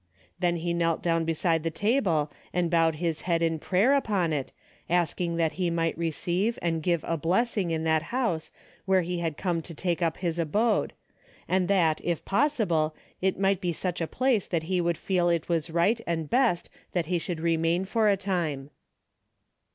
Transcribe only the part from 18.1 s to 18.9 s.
time.